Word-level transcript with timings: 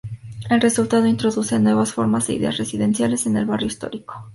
El 0.49 0.61
resultado, 0.61 1.05
introduce 1.05 1.59
nuevas 1.59 1.93
formas 1.93 2.27
e 2.29 2.33
ideas 2.33 2.57
residenciales 2.57 3.27
en 3.27 3.37
el 3.37 3.45
barrio 3.45 3.67
histórico. 3.67 4.15